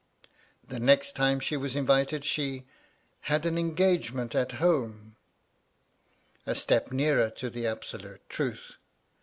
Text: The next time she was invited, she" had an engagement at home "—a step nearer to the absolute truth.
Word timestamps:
The 0.67 0.79
next 0.79 1.15
time 1.15 1.39
she 1.39 1.55
was 1.55 1.75
invited, 1.75 2.25
she" 2.25 2.65
had 3.29 3.45
an 3.45 3.59
engagement 3.59 4.33
at 4.33 4.53
home 4.53 5.15
"—a 6.47 6.55
step 6.55 6.91
nearer 6.91 7.29
to 7.29 7.51
the 7.51 7.67
absolute 7.67 8.27
truth. 8.27 8.77